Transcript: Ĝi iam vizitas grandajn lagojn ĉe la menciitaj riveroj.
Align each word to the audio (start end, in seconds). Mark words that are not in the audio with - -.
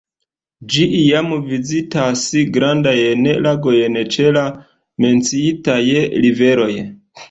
Ĝi 0.75 0.87
iam 0.99 1.29
vizitas 1.49 2.25
grandajn 2.57 3.31
lagojn 3.49 4.03
ĉe 4.17 4.35
la 4.41 4.47
menciitaj 5.07 5.81
riveroj. 6.29 6.73